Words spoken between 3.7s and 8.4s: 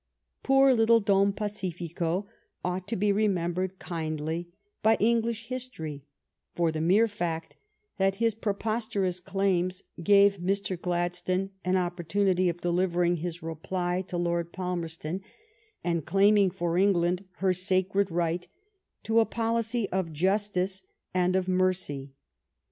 kindly by English history for the mere fact that his